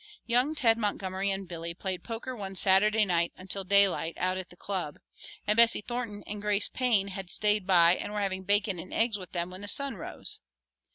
Young 0.25 0.55
Ted 0.55 0.79
Montgomery 0.79 1.29
and 1.29 1.47
Billy 1.47 1.75
played 1.75 2.03
poker 2.03 2.35
one 2.35 2.55
Saturday 2.55 3.05
night 3.05 3.31
until 3.37 3.63
daylight 3.63 4.15
out 4.17 4.35
at 4.35 4.49
the 4.49 4.55
Club, 4.55 4.97
and 5.45 5.55
Bessie 5.55 5.81
Thornton 5.81 6.23
and 6.25 6.41
Grace 6.41 6.69
Payne 6.69 7.09
had 7.09 7.29
"staid 7.29 7.67
by" 7.67 7.97
and 7.97 8.11
were 8.11 8.19
having 8.19 8.41
bacon 8.41 8.79
and 8.79 8.91
eggs 8.91 9.19
with 9.19 9.31
them 9.33 9.51
when 9.51 9.61
the 9.61 9.67
sun 9.67 9.95
rose. 9.97 10.39